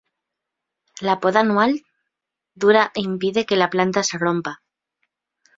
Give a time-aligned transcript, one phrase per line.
[1.07, 1.75] La poda anual
[2.65, 4.59] dura impide que la planta se rompa.